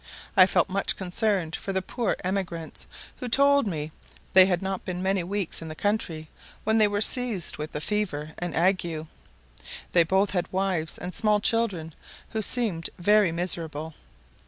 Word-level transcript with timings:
I 0.35 0.47
felt 0.47 0.67
much 0.67 0.95
concerned 0.95 1.55
for 1.55 1.73
the 1.73 1.81
poor 1.83 2.15
emigrants, 2.23 2.87
who 3.17 3.29
told 3.29 3.67
me 3.67 3.91
they 4.33 4.47
had 4.47 4.59
not 4.59 4.83
been 4.83 5.03
many 5.03 5.23
weeks 5.23 5.61
in 5.61 5.67
the 5.67 5.75
country 5.75 6.27
when 6.63 6.79
they 6.79 6.87
were 6.87 7.01
seized 7.01 7.57
with 7.57 7.71
the 7.71 7.81
fever 7.81 8.33
and 8.39 8.55
ague. 8.55 9.05
They 9.91 10.01
both 10.03 10.31
had 10.31 10.51
wives 10.51 10.97
and 10.97 11.13
small 11.13 11.39
children, 11.39 11.93
who 12.29 12.41
seemed 12.41 12.89
very 12.97 13.31
miserable. 13.31 13.93